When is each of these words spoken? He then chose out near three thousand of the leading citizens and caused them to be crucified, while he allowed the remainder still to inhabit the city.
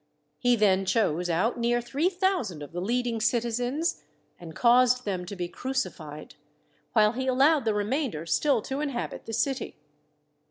He 0.39 0.55
then 0.55 0.83
chose 0.83 1.29
out 1.29 1.59
near 1.59 1.79
three 1.79 2.09
thousand 2.09 2.63
of 2.63 2.71
the 2.71 2.81
leading 2.81 3.21
citizens 3.21 4.01
and 4.39 4.55
caused 4.55 5.05
them 5.05 5.25
to 5.25 5.35
be 5.35 5.47
crucified, 5.47 6.33
while 6.93 7.11
he 7.11 7.27
allowed 7.27 7.65
the 7.65 7.75
remainder 7.75 8.25
still 8.25 8.63
to 8.63 8.81
inhabit 8.81 9.25
the 9.27 9.33
city. 9.33 9.77